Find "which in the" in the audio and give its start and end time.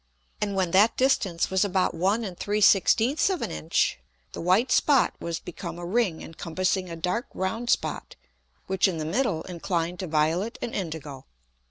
8.65-9.05